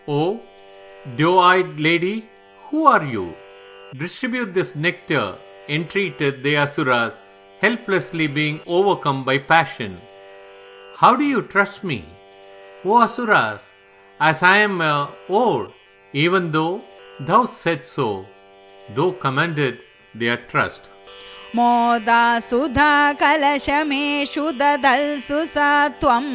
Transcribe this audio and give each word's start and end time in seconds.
O 0.08 0.36
doe 1.20 1.22
eyed 1.22 1.78
lady, 1.78 2.20
who 2.66 2.92
are 2.92 3.14
you? 3.14 3.26
Distribute 4.02 4.54
this 4.54 4.70
nectar, 4.86 5.26
entreated 5.67 6.43
the 6.43 6.55
Asuras, 6.57 7.19
helplessly 7.59 8.27
being 8.27 8.59
overcome 8.65 9.23
by 9.23 9.37
passion. 9.37 9.99
How 10.95 11.15
do 11.15 11.23
you 11.23 11.41
trust 11.41 11.83
me? 11.83 12.05
O 12.83 12.97
Asuras, 12.97 13.71
as 14.19 14.43
I 14.43 14.57
am 14.59 14.81
uh, 14.81 15.07
old, 15.27 15.73
even 16.13 16.51
though 16.51 16.81
thou 17.19 17.45
said 17.45 17.85
so, 17.85 18.25
thou 18.95 19.11
commanded 19.11 19.79
their 20.15 20.37
trust. 20.37 20.89
मोदा 21.55 22.23
सुधा 22.45 22.91
कलशमेषु 23.19 24.49
ददल्सु 24.59 25.43
सा 25.53 25.71
त्वं 26.01 26.25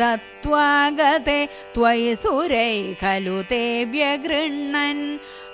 दत्त्वा 0.00 0.66
गते 0.98 1.38
त्वयि 1.74 2.12
सुरै 2.22 2.74
खलु 3.00 3.38
ते 3.50 3.62
व्यगृह्णन् 3.94 5.02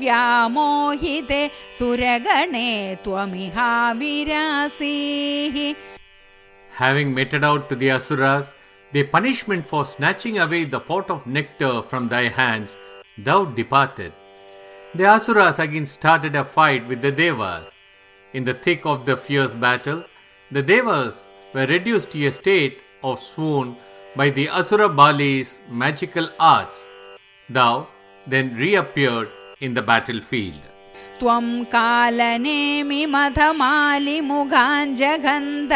व्यामोहिते 0.00 1.42
सुरगणे 1.78 2.70
त्वमिहाविरासीः 3.04 4.36
Having 6.80 7.08
meted 7.14 7.44
out 7.44 7.68
to 7.68 7.74
the 7.76 7.90
Asuras 7.90 8.46
the 8.92 9.02
punishment 9.04 9.66
for 9.66 9.84
snatching 9.84 10.38
away 10.38 10.64
the 10.64 10.80
pot 10.80 11.10
of 11.10 11.26
nectar 11.26 11.82
from 11.82 12.08
thy 12.08 12.28
hands, 12.28 12.76
thou 13.18 13.44
departed. 13.44 14.12
The 14.94 15.06
Asuras 15.06 15.58
again 15.58 15.86
started 15.86 16.36
a 16.36 16.44
fight 16.44 16.86
with 16.86 17.02
the 17.02 17.12
Devas. 17.12 17.66
In 18.32 18.44
the 18.44 18.54
thick 18.54 18.84
of 18.84 19.06
the 19.06 19.16
fierce 19.16 19.54
battle, 19.54 20.04
the 20.50 20.62
Devas 20.62 21.30
were 21.54 21.66
reduced 21.66 22.10
to 22.12 22.26
a 22.26 22.32
state 22.32 22.78
of 23.02 23.20
swoon 23.20 23.76
by 24.16 24.30
the 24.30 24.48
Asura 24.48 24.88
Bali's 24.88 25.60
magical 25.70 26.28
arts. 26.38 26.86
Thou 27.48 27.88
then 28.26 28.56
reappeared 28.56 29.28
in 29.60 29.74
the 29.74 29.82
battlefield. 29.82 30.60
त्वं 31.20 31.46
Kalanemi 31.72 33.02
मधमालिमुगाञ्जगन्ध 33.14 35.72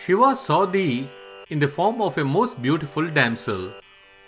Shiva 0.01 0.33
saw 0.33 0.65
thee 0.65 1.09
in 1.49 1.59
the 1.59 1.67
form 1.67 2.01
of 2.01 2.17
a 2.17 2.23
most 2.23 2.61
beautiful 2.61 3.05
damsel, 3.17 3.73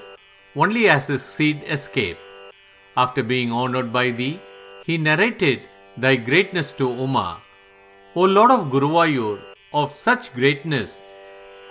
only 0.56 0.90
as 0.90 1.08
his 1.08 1.24
seed 1.24 1.64
escaped. 1.76 2.20
After 2.98 3.24
being 3.24 3.54
honored 3.54 3.94
by 3.94 4.12
thee, 4.12 4.42
he 4.86 4.98
narrated 4.98 5.62
thy 5.98 6.18
greatness 6.18 6.74
to 6.74 6.90
Uma. 6.90 7.38
O 8.16 8.24
Lord 8.24 8.52
of 8.52 8.70
Guruvayur, 8.74 9.40
of 9.74 9.94
such 9.94 10.34
greatness, 10.34 11.02